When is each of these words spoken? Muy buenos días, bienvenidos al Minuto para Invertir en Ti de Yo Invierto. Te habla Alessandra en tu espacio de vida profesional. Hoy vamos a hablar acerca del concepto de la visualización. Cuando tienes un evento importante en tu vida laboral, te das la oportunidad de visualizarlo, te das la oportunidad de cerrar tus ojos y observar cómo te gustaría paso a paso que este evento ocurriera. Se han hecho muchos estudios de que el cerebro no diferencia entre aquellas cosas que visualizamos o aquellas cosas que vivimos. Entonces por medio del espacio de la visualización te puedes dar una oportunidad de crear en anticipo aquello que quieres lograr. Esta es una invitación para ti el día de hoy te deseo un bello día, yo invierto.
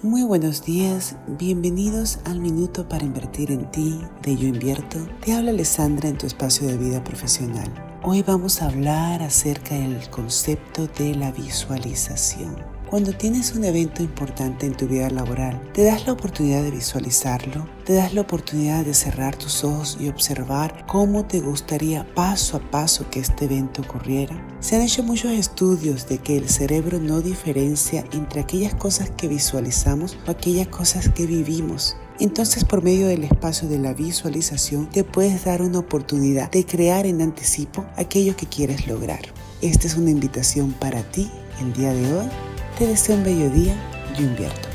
Muy 0.00 0.22
buenos 0.22 0.64
días, 0.64 1.16
bienvenidos 1.26 2.20
al 2.24 2.38
Minuto 2.38 2.88
para 2.88 3.04
Invertir 3.04 3.50
en 3.50 3.68
Ti 3.72 4.00
de 4.22 4.36
Yo 4.36 4.46
Invierto. 4.46 4.96
Te 5.20 5.32
habla 5.32 5.50
Alessandra 5.50 6.08
en 6.08 6.16
tu 6.16 6.24
espacio 6.24 6.68
de 6.68 6.76
vida 6.76 7.02
profesional. 7.02 7.68
Hoy 8.04 8.22
vamos 8.22 8.62
a 8.62 8.66
hablar 8.66 9.24
acerca 9.24 9.74
del 9.74 10.08
concepto 10.08 10.86
de 10.86 11.16
la 11.16 11.32
visualización. 11.32 12.77
Cuando 12.90 13.12
tienes 13.12 13.54
un 13.54 13.64
evento 13.64 14.02
importante 14.02 14.64
en 14.64 14.74
tu 14.74 14.88
vida 14.88 15.10
laboral, 15.10 15.60
te 15.74 15.84
das 15.84 16.06
la 16.06 16.14
oportunidad 16.14 16.62
de 16.62 16.70
visualizarlo, 16.70 17.68
te 17.84 17.92
das 17.92 18.14
la 18.14 18.22
oportunidad 18.22 18.82
de 18.82 18.94
cerrar 18.94 19.36
tus 19.36 19.62
ojos 19.62 19.98
y 20.00 20.08
observar 20.08 20.86
cómo 20.86 21.26
te 21.26 21.40
gustaría 21.40 22.06
paso 22.14 22.56
a 22.56 22.70
paso 22.70 23.04
que 23.10 23.20
este 23.20 23.44
evento 23.44 23.82
ocurriera. 23.82 24.42
Se 24.60 24.74
han 24.74 24.80
hecho 24.80 25.02
muchos 25.02 25.32
estudios 25.32 26.08
de 26.08 26.16
que 26.16 26.38
el 26.38 26.48
cerebro 26.48 26.98
no 26.98 27.20
diferencia 27.20 28.06
entre 28.12 28.40
aquellas 28.40 28.74
cosas 28.74 29.10
que 29.10 29.28
visualizamos 29.28 30.16
o 30.26 30.30
aquellas 30.30 30.68
cosas 30.68 31.10
que 31.10 31.26
vivimos. 31.26 31.94
Entonces 32.20 32.64
por 32.64 32.82
medio 32.82 33.08
del 33.08 33.24
espacio 33.24 33.68
de 33.68 33.80
la 33.80 33.92
visualización 33.92 34.88
te 34.88 35.04
puedes 35.04 35.44
dar 35.44 35.60
una 35.60 35.80
oportunidad 35.80 36.50
de 36.50 36.64
crear 36.64 37.04
en 37.04 37.20
anticipo 37.20 37.84
aquello 37.96 38.34
que 38.34 38.46
quieres 38.46 38.86
lograr. 38.86 39.20
Esta 39.60 39.86
es 39.86 39.94
una 39.94 40.10
invitación 40.10 40.72
para 40.72 41.02
ti 41.02 41.30
el 41.60 41.74
día 41.74 41.92
de 41.92 42.14
hoy 42.14 42.47
te 42.78 42.86
deseo 42.86 43.16
un 43.16 43.24
bello 43.24 43.50
día, 43.50 43.74
yo 44.16 44.24
invierto. 44.24 44.67